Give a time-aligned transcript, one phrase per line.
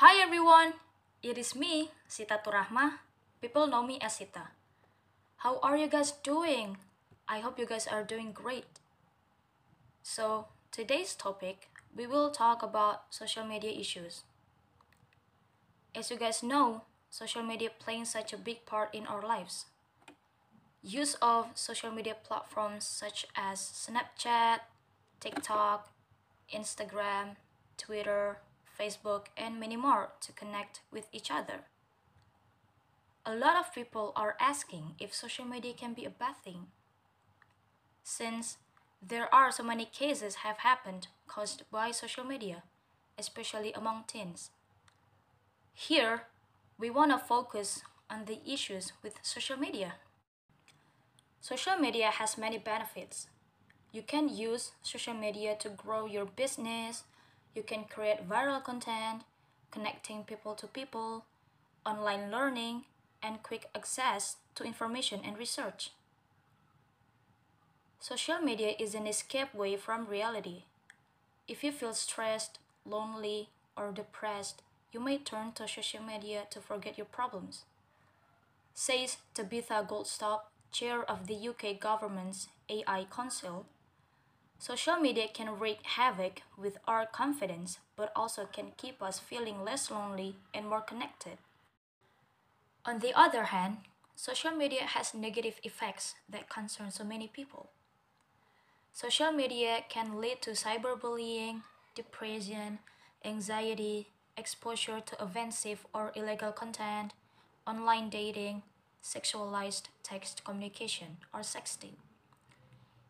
[0.00, 0.80] Hi everyone,
[1.22, 3.04] it is me, Sittatur Rahmah.
[3.42, 4.48] People know me as Sita.
[5.44, 6.78] How are you guys doing?
[7.28, 8.80] I hope you guys are doing great.
[10.02, 14.24] So, today's topic, we will talk about social media issues.
[15.94, 19.66] As you guys know, social media playing such a big part in our lives.
[20.80, 24.64] Use of social media platforms such as Snapchat,
[25.20, 25.92] TikTok,
[26.48, 27.36] Instagram,
[27.76, 28.38] Twitter,
[28.80, 31.60] Facebook, and many more to connect with each other.
[33.26, 36.68] A lot of people are asking if social media can be a bad thing.
[38.02, 38.56] Since
[39.06, 42.62] there are so many cases have happened caused by social media,
[43.18, 44.50] especially among teens.
[45.74, 46.22] Here,
[46.78, 49.94] we want to focus on the issues with social media.
[51.40, 53.28] Social media has many benefits.
[53.92, 57.04] You can use social media to grow your business,
[57.54, 59.22] you can create viral content,
[59.70, 61.24] connecting people to people,
[61.84, 62.84] online learning,
[63.22, 65.90] and quick access to information and research.
[67.98, 70.62] Social media is an escape way from reality.
[71.46, 76.96] If you feel stressed, lonely, or depressed, you may turn to social media to forget
[76.96, 77.64] your problems.
[78.74, 80.40] Says Tabitha Goldstaub,
[80.72, 83.66] chair of the UK government's AI Council,
[84.60, 89.90] social media can wreak havoc with our confidence, but also can keep us feeling less
[89.90, 91.38] lonely and more connected.
[92.84, 93.78] On the other hand,
[94.14, 97.70] social media has negative effects that concern so many people.
[98.92, 101.62] Social media can lead to cyberbullying,
[101.94, 102.80] depression,
[103.24, 107.14] anxiety, exposure to offensive or illegal content,
[107.66, 108.62] online dating,
[109.02, 111.96] sexualized text communication, or sexting.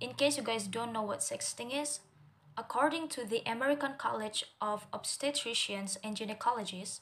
[0.00, 2.00] In case you guys don't know what sexting is,
[2.56, 7.00] according to the American College of Obstetricians and Gynecologists,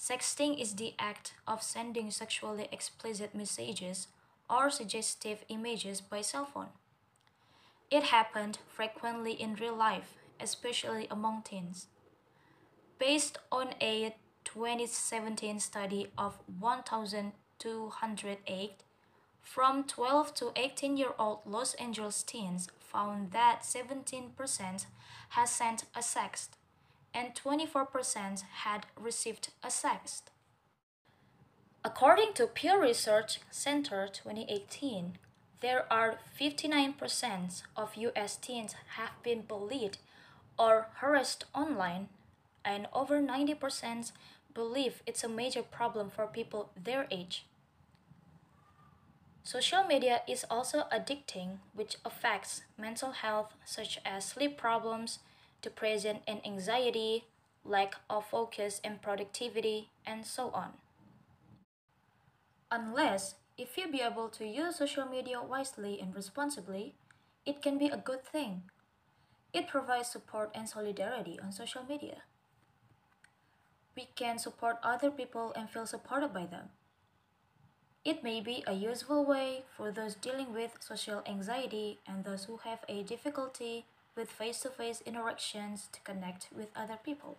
[0.00, 4.08] Sexting is the act of sending sexually explicit messages
[4.48, 6.70] or suggestive images by cell phone.
[7.90, 11.88] It happened frequently in real life, especially among teens.
[12.98, 18.72] Based on a 2017 study of 1,208
[19.50, 24.86] from 12 to 18 year old Los Angeles teens found that 17%
[25.30, 26.50] has sent a sext
[27.12, 30.22] and 24% had received a sext.
[31.84, 35.18] According to Pew Research Center 2018,
[35.60, 39.98] there are 59% of US teens have been bullied
[40.56, 42.08] or harassed online,
[42.64, 44.12] and over 90%
[44.54, 47.46] believe it's a major problem for people their age.
[49.42, 55.20] Social media is also addicting, which affects mental health such as sleep problems,
[55.62, 57.24] depression and anxiety,
[57.64, 60.72] lack of focus and productivity, and so on.
[62.70, 66.94] Unless, if you be able to use social media wisely and responsibly,
[67.44, 68.62] it can be a good thing.
[69.52, 72.22] It provides support and solidarity on social media.
[73.96, 76.68] We can support other people and feel supported by them.
[78.02, 82.56] It may be a useful way for those dealing with social anxiety and those who
[82.64, 83.84] have a difficulty
[84.16, 87.36] with face to face interactions to connect with other people.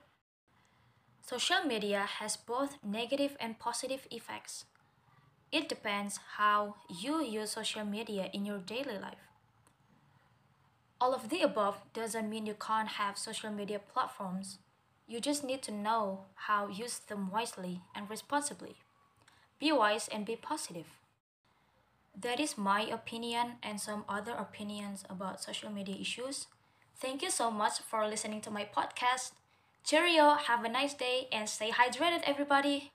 [1.26, 4.66] Social media has both negative and positive effects.
[5.52, 9.30] It depends how you use social media in your daily life.
[11.00, 14.60] All of the above doesn't mean you can't have social media platforms.
[15.08, 18.76] You just need to know how use them wisely and responsibly.
[19.62, 20.88] Be wise and be positive.
[22.20, 26.48] That is my opinion and some other opinions about social media issues.
[27.00, 29.34] Thank you so much for listening to my podcast.
[29.86, 32.92] Cheerio, have a nice day, and stay hydrated, everybody.